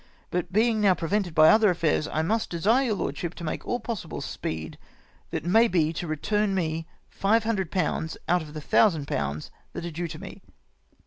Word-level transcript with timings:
But 0.31 0.51
being 0.51 0.81
now 0.81 0.95
prevented 0.95 1.35
by 1.35 1.49
other 1.49 1.69
affairs, 1.69 2.07
I 2.07 2.23
must 2.23 2.49
desire 2.49 2.85
your 2.85 2.95
lordship 2.95 3.35
to 3.35 3.43
make 3.43 3.67
all 3.67 3.77
the 3.77 3.83
possible 3.83 4.19
speed 4.19 4.79
that 5.29 5.45
may 5.45 5.67
be 5.67 5.93
to 5.93 6.07
return 6.07 6.55
me 6.55 6.87
five 7.07 7.43
hundred 7.43 7.69
pounds 7.69 8.17
out 8.27 8.41
of 8.41 8.55
the 8.55 8.61
thousand 8.61 9.07
pounds 9.07 9.51
that 9.73 9.85
are 9.85 9.91
due 9.91 10.07
to 10.07 10.17
me. 10.19 10.41